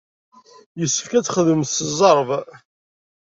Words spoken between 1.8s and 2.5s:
zzerb.